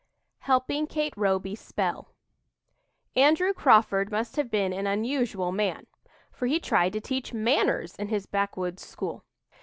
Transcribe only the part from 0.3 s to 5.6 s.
HELPING KATE ROBY SPELL Andrew Crawford must have been an unusual